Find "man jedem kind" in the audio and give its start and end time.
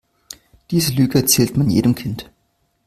1.57-2.31